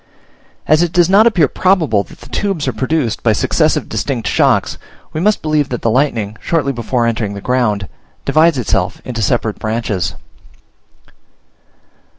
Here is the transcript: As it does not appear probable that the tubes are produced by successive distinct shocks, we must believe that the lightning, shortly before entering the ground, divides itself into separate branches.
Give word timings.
As 0.65 0.81
it 0.81 0.93
does 0.93 1.11
not 1.11 1.27
appear 1.27 1.47
probable 1.47 2.01
that 2.05 2.21
the 2.21 2.29
tubes 2.29 2.67
are 2.67 2.73
produced 2.73 3.21
by 3.21 3.33
successive 3.33 3.87
distinct 3.87 4.27
shocks, 4.27 4.79
we 5.13 5.21
must 5.21 5.43
believe 5.43 5.69
that 5.69 5.83
the 5.83 5.91
lightning, 5.91 6.37
shortly 6.41 6.71
before 6.73 7.05
entering 7.05 7.35
the 7.35 7.39
ground, 7.39 7.87
divides 8.25 8.57
itself 8.57 8.99
into 9.05 9.21
separate 9.21 9.59
branches. 9.59 10.15